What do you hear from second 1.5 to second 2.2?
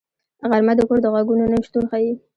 نه شتون ښيي